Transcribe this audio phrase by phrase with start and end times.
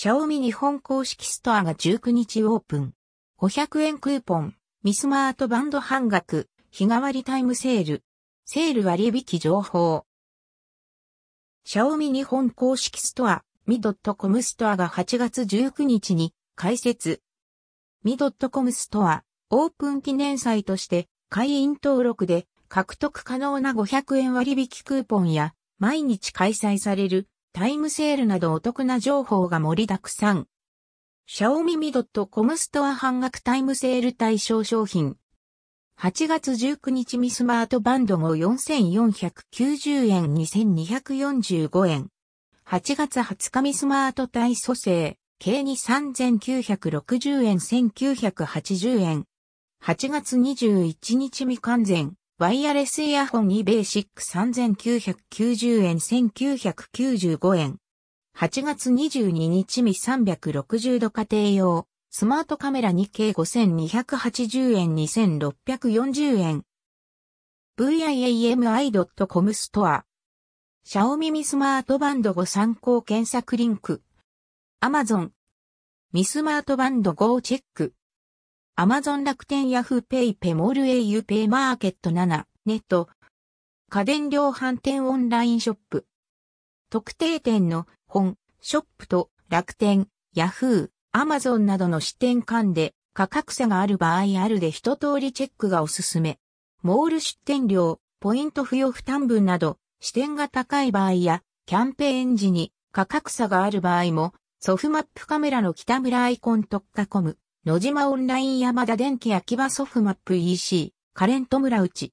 [0.00, 2.94] シャオミ日本公式ストアが19日オープン。
[3.40, 8.04] 500円クーポン、 Mi スマートバンド半額、日替わりタイムセール。
[8.44, 10.04] セール割引情報。
[11.64, 17.20] シャオミ日本公式ストア、 Mi ドットコムストアが8月19日に開設。
[18.04, 30.46] Mi ドットコムストア、オープン記念祭として会員登録で獲得可能な500円割引クーポンや毎日開催されるタイムセールなどお得な情報が盛りだくさん。
[31.26, 35.16] シャオミミドットコムストア半額タイムセール対象商品。
[36.00, 42.08] 8月19日ミスマートバンド号4490円2245円。
[42.64, 49.24] 8月20日ミスマート対組成、計に3960円1980円。
[49.82, 57.78] 8月21日未完全、ワイヤレスイヤホン e ベーシック3990円1995円。
[58.36, 66.62] 8月22日未360度家庭用、スマートカメラ 2K 5280円2640円。
[67.76, 70.04] viami.com ストア。
[70.84, 74.00] シャオミミスマートバンド5参考検索リンク。
[74.78, 75.32] アマゾン。
[76.12, 77.94] ミスマートバンド5チェック。
[78.80, 83.08] アマゾン楽天ヤフーペイペモール au ペイマーケット7ネット。
[83.90, 86.06] 家電量販店オンラインショップ。
[86.88, 96.38] 特定店の本、ショップと楽天、ヤフー、アマゾンなどの支店間で価格差がある場合あるで一通りチェックがおすすめ。
[96.84, 112.12] モール出店料、ポイント付与負担分など、支店が高い場合や、キャンペーン時に価格差がある場合も、ソフマップカメラの北村アイコン特化コム、野島オンライン山田電機秋葉ソフマップ EC、カレント村内。